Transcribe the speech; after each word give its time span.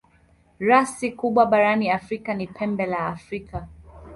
Rasi 0.59 1.07
kubwa 1.17 1.43
barani 1.51 1.85
Afrika 1.99 2.33
ni 2.33 2.47
Pembe 2.47 2.85
la 2.85 3.07
Afrika. 3.07 3.67